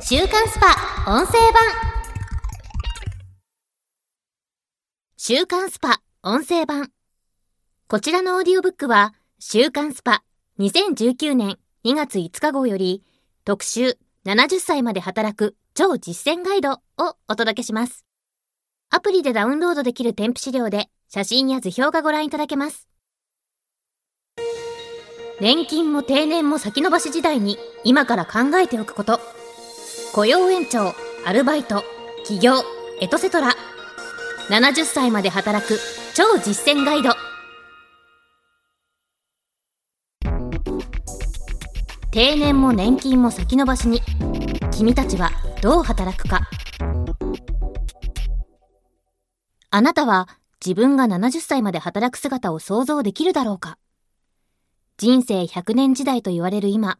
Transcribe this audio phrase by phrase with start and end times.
[0.00, 0.74] 週刊 SPA
[1.06, 1.62] 音声版
[5.18, 6.90] 週刊 SPA 音声版
[7.88, 10.22] こちらのオーディオブックは週刊 SPA
[10.58, 13.02] 2019年2月5日号より
[13.44, 16.78] 特集70歳まで働く超実践ガイドを
[17.28, 18.04] お届けします。
[18.90, 22.88] アプリでダウンロードできる添付資料で写真や図表がご覧いただけます。
[25.40, 29.41] 年金も定年も先延ばし時代に今から考えておくこと。
[30.14, 30.94] 雇用延長、
[31.24, 31.82] アルバイト、
[32.26, 32.52] 起業、
[33.00, 33.54] エトセトラ。
[34.50, 35.78] 70歳まで働く
[36.14, 37.14] 超実践ガイド。
[42.10, 44.02] 定年も年金も先延ばしに。
[44.70, 45.30] 君たちは
[45.62, 46.42] どう働くか。
[49.70, 50.28] あなたは
[50.62, 53.78] 自分が70歳まで働く姿を想像できるだろうか
[54.98, 56.98] 人生100年時代と言われる今、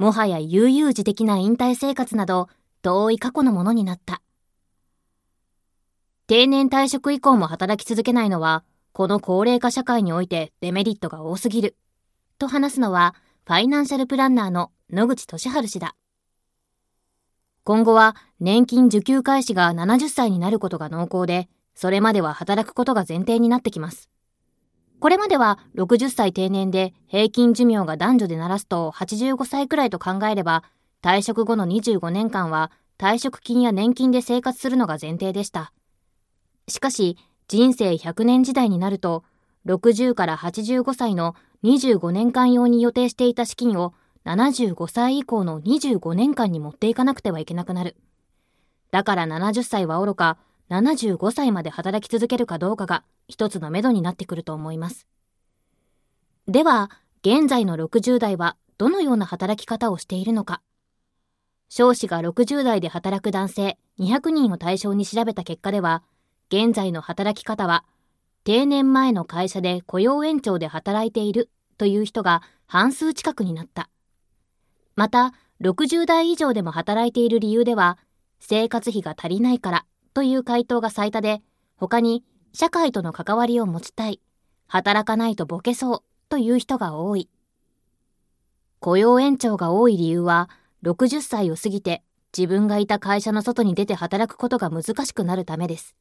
[0.00, 2.48] もはや悠々自適な引退生活など
[2.80, 4.22] 遠い過去のものになった。
[6.26, 11.76] 定年退職以降も働き続けないのは、この高齢化社会においてデメリットが多すぎる。
[12.38, 15.94] と話すのは、ファイナンシャルプランナーの野口俊治氏だ。
[17.64, 24.09] 今後は年金受給開始が70歳になることが濃厚で、それまでは働くことが前提になってきます。
[25.00, 30.62] これまでは60歳定年で平均寿命が男女でならすと85歳くらいと考えれば、
[31.02, 35.72] 退職後の25年間は退職金や年金で生活するのが前提でした。
[36.68, 37.16] しかし、
[37.48, 39.24] 人生100年時代になると、
[39.64, 41.34] 60から85歳の
[41.64, 43.94] 25年間用に予定していた資金を
[44.26, 47.96] 75歳以降の25年間に持っていかなくてはいけなくなる。
[48.90, 50.36] だから70歳は愚か、
[50.70, 55.06] 75歳まで働き続けるかどうかが一つの目処になってくると思います。
[56.46, 56.90] では、
[57.22, 60.62] 現在の60代はどのような働き方をしているのか。
[61.68, 66.02] 少子が60代で働く男性200人を対象に調べた結果では、
[66.48, 67.84] 現在の働き方は、
[68.44, 73.88] 定年前の会社で雇用延長で働いているという人が半数近くになった。
[74.94, 77.98] また、60代以上でも働いている理由では、
[78.40, 79.84] 生活費が足りないから
[80.14, 81.40] という回答が最多で、
[81.76, 84.20] 他に社会との関わりを持ちたい、
[84.66, 87.28] 働かないとボケそうという人が多い。
[88.80, 90.48] 雇用延長が多い理由は、
[90.82, 92.02] 60歳を過ぎて
[92.36, 95.94] 自分がいた会社の外に出て働くことが難しくなるためです。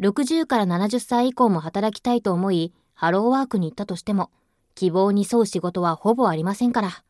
[0.00, 4.30] 60から70歳以降も働きたいと思い、ハローワークに行ったとしても、
[4.74, 7.02] 希望に沿う仕事はほぼありませんから。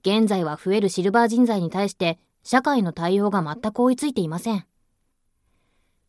[0.00, 4.64] 現在は増えるシルバー人材に対して社会の対応が全く追いついていません。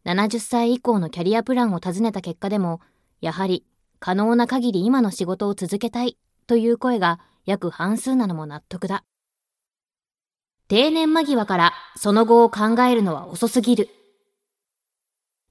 [0.06, 2.82] 70歳以降のキャリアプランを尋ねた結果でも、
[3.22, 3.64] やはり
[4.00, 9.04] 可能な限り今の仕事を続けたいという声が約半数なのも納得だ。
[10.68, 13.90] 定年間際からその後を考えるのは遅すぎる。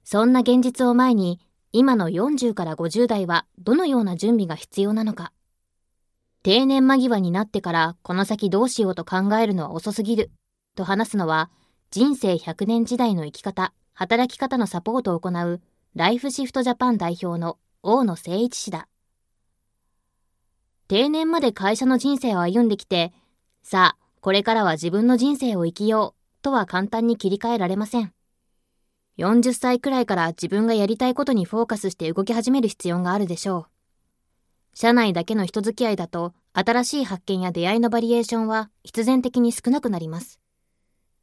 [0.03, 1.39] そんな現実を前に、
[1.71, 5.31] 今の40から50代はどのような準備が必要なのか。
[6.43, 10.29] 定年間際になってからこの先どうしようと考えるのは遅すぎる。
[10.75, 11.49] と話すのは、
[11.89, 15.61] 人生100年時代の生き方働き方のサポートを行う
[15.95, 18.87] ライフシフトジャパン代表の大野誠一氏だ。
[20.87, 23.13] 定年まで会社の人生を歩んできて、
[23.63, 28.13] さあ、これからは自分の人生を生きようとは簡単に切り替えられません。
[29.17, 33.65] 40歳くらいから自分がやりたいことにフォーカスして動き始める必要があるでしょう。
[34.75, 40.39] 社内だけの人付き合いだと、新しい発見や出会いのバリエーションは必然的に少なくなります。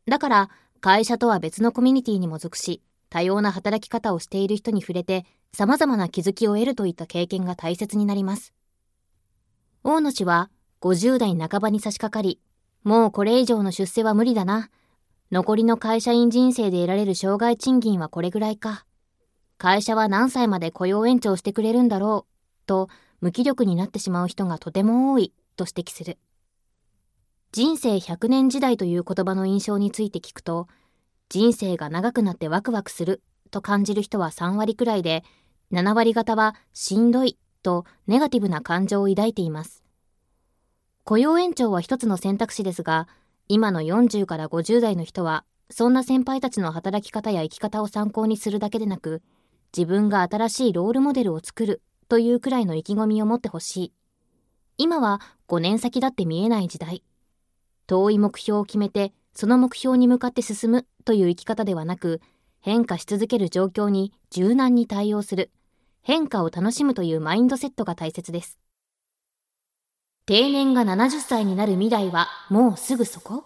[0.07, 2.81] だから、会社とは別のコミュニティにも属し、
[3.11, 8.55] 多様な働き方をしている人に触れて、様々な気づきを得るといった経験が大切になります。
[9.85, 10.49] 大野氏は、
[10.81, 12.39] 50代半ばに差し掛かり、
[12.83, 14.71] もうこれ以上の出世は無理だな。
[15.31, 18.87] 残りの会社員人生で得られる障害賃金はこれぐらいか。
[19.59, 22.89] 会社は何歳まで雇用延長してくれるんだろう、と
[23.21, 26.17] 無気力になってしまう人がとても多い、と指摘する。
[27.53, 30.69] 人生100年時代という言葉の印象について聞くと、
[31.31, 33.23] 人生が長くなってワクワクする
[33.53, 35.23] と感じる人は3割くらいで、
[35.71, 39.85] 7割方はしんどいとネガティブな感情を抱いています。
[41.05, 43.07] 雇用延長は一つの選択肢ですが、
[43.47, 49.23] 今の40から50代の人は、そんな先輩たちの働き方や生き方を参考にするだけでなく、
[49.77, 53.93] 自分が新しいロールモデルを作るというくらいの意気込みを持ってほしい。
[54.79, 57.05] 今は5年先だって見えない時代。
[57.87, 62.21] 遠い目標を決めて、その目標に向かって進むという生き方ではなく、
[62.61, 65.51] 変化し続ける状況に柔軟に対応する、
[66.03, 68.59] 変化を楽しむというマインドセットが大切です。
[70.27, 73.45] 定年が70歳になる未来はもうすぐそこ？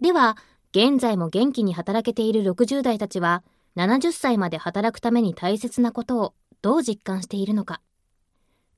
[0.00, 0.36] では、
[0.72, 3.42] 現在も元気に働けている60代たちは、
[3.76, 7.80] 70歳まで働くために大切なことをどう実感しているのか。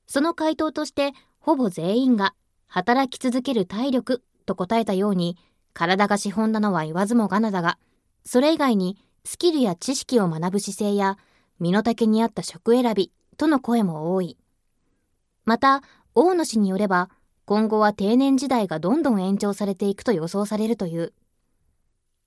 [0.05, 2.33] その回答として、ほぼ全員が
[2.67, 5.37] 働き続ける体力と答えたように、
[5.73, 7.77] 体が資本なのは言わずもがなだが、
[8.25, 11.17] それ以外にスキルや知識を学ぶ姿勢や、
[11.59, 14.37] 身の丈に合った職選びとの声も多い。
[15.45, 15.81] また、
[16.15, 17.09] 大野氏によれば、
[17.45, 21.13] 今後は定年時代がどんどん延長されていくと予想されるという。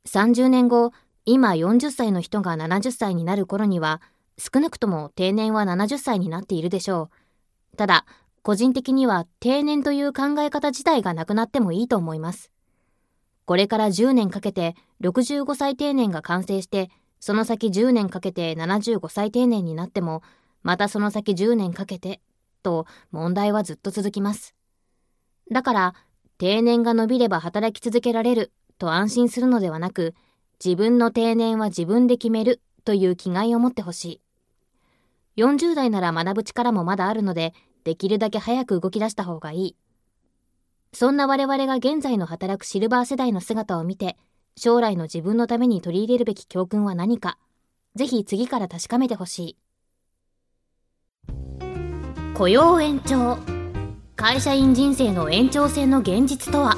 [0.07, 0.93] 30年後、
[1.25, 4.01] 今40歳の人が70歳になる頃には、
[4.39, 7.11] 少なくとも定年は70歳になっているでしょ
[7.73, 7.77] う。
[7.77, 8.07] ただ、
[8.47, 12.53] 個人的には定年という考え方自体がなくなってもいいと思います。
[13.45, 16.89] これから10年かけて65歳定年が完成して、
[17.19, 20.23] その先10年かけて75歳定年になっても、
[20.63, 22.21] またその先10年かけて、
[22.63, 24.55] と問題はずっと続きます。
[25.51, 25.95] だから、
[26.39, 30.15] 定年が伸びれば働き続けられると安心するのではなく、
[30.65, 34.21] 自分の定年は自分で決めるという気概を持ってほし
[35.35, 35.43] い。
[35.43, 37.53] 40代なら学ぶ力もまだあるので、
[37.87, 39.77] できるだけ早く動き出した方がいい。
[40.93, 44.17] そんな我々が現在の働くシルバー世代の姿を見て、
[44.57, 47.39] 将来の自分のために取り入れるべき教訓は何か、
[47.95, 49.57] ぜひ次から確かめてほしい。
[52.35, 53.39] 雇用延長。
[54.17, 56.75] 会社員人生の延長線の現実とは、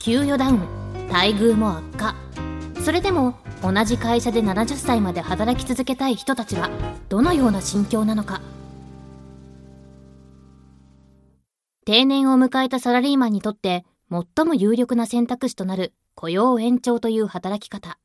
[0.00, 0.58] 給与ダウン、
[1.12, 2.16] 待遇も悪化。
[2.84, 6.70] それでも同じ会社で70歳まで働き続けたい人たちは
[7.08, 8.40] どのような心境なのか。
[11.84, 17.98] 定年を迎えたサラリーマンにとって最も有力な選択肢となる雇用延長という働き方。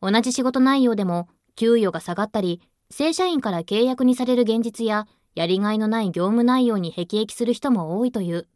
[0.00, 2.60] 同じ仕事内容でも給与が下がったり、
[2.90, 8.46] 正社員から契約にされる現実ややりがいのない業務内容に辟易する人も多いという。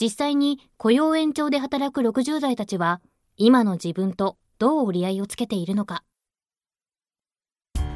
[0.00, 3.00] 実際に雇用延長で働く60代たちは
[3.36, 6.02] 今の自分とどう折り合いをつけているのか。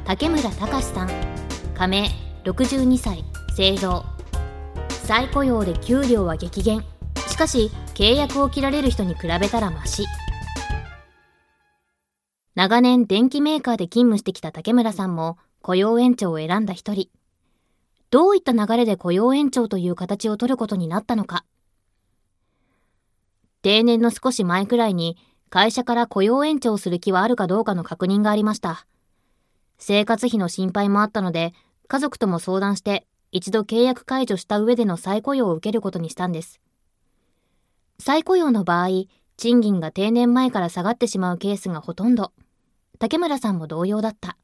[0.05, 1.09] 竹村隆さん、
[1.75, 2.09] 加盟
[2.43, 3.23] 62歳、
[3.55, 4.18] 製造。
[5.09, 6.85] 再雇用で給料は激減。
[7.27, 10.05] しかし、契約を切られる人に比べたらマシ。
[12.53, 17.09] 長年電機メーカーで勤務してきた竹村さんも雇用延長を選んだ一人。
[18.11, 21.43] どういった流れで雇用延長という形を取ることになったのか。
[23.63, 25.17] 定年の少し前くらいに
[25.49, 28.85] 会社から雇用延長する気はあるかどうかの確認がありました。
[29.79, 31.55] 生活費の心配もあったので、
[31.87, 36.59] 家族とも相談して一度契約解除した上での再雇用を受けることにしたんです。
[37.99, 39.05] 再雇用の場合、
[39.37, 42.31] 賃金が定年前から下がってしまうケースがほとんど。
[42.97, 44.37] 竹村さんも同様だった。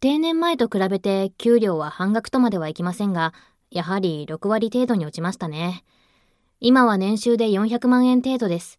[0.00, 3.34] 定年前と比べて給料は半額とまではいきませんが、
[3.70, 5.82] やはり6割程度に落ちましたね。
[6.60, 8.78] 今は年収で400万円程度です。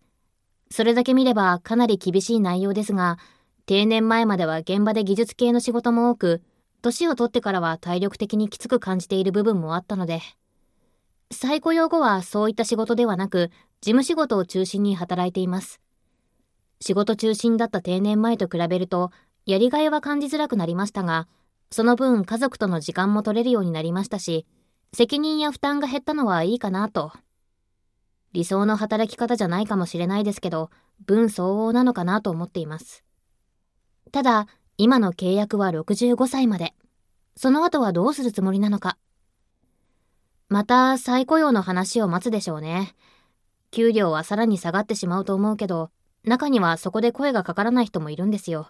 [0.71, 3.18] それだけ見ればかなり厳しい内容ですが、
[3.65, 6.41] 定年前までは現場で技術系の仕事も多く、
[6.81, 10.21] 年を取ってからは体力的にきつく感じている部分もあったので、
[11.31, 13.49] 再雇用後はそういった仕事ではなく、
[13.81, 15.79] 事務仕事を中心に働いています。
[16.81, 19.11] 仕事中心だった定年前と比べると、
[19.45, 21.27] やりがいは感じづらくなりましたが、
[21.71, 24.45] その分家族との時間も取れるようになりましたし、
[24.93, 27.11] 責任や負担が減ったのはいいかなと。
[28.33, 30.71] 理想の働き方じゃないかもしれないですけど、
[31.05, 33.03] 分相応なのかなと思っています。
[34.12, 34.48] ただ、
[34.81, 36.74] 今の契約は65歳まで。
[37.36, 38.95] その後はどうするつもりなのか。
[40.48, 42.95] また再雇用の話を待つでしょうね。
[43.71, 45.89] 給料はさらに下がってしまうと思うけど、
[46.24, 48.69] 中にはそこで声がかからない人もいるんですよ。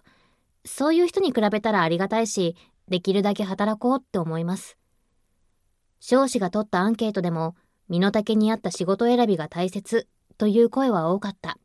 [0.65, 2.55] そういう人に比べたらありがたいし、
[2.87, 4.77] できるだけ働こうって思います。
[5.99, 7.55] 少子が取ったアンケートでも、
[7.87, 10.07] 身の丈に合った仕事選びが大切
[10.39, 11.59] という声は多かった。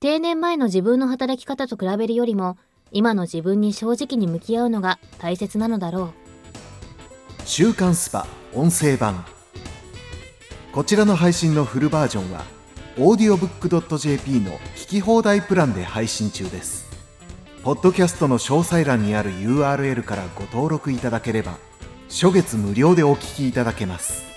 [0.00, 2.58] 定年前の自分の働き方と比べるよりも、
[2.92, 6.10] 今の自分に正直に向き合うのが大切なのだろう。
[7.46, 9.24] 週刊スパ音声版。
[10.72, 12.44] こちらの配信のフルバージョンは
[12.96, 16.86] audiobook.jp の聞き放題プランで配信中です。
[17.62, 21.58] ポッドキャストの詳細欄にある URL からご登録いただければ
[22.08, 24.31] 初月無料でお聞きいただけます。